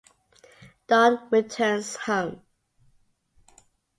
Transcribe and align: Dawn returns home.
Dawn 0.87 1.27
returns 1.29 1.95
home. 1.95 2.41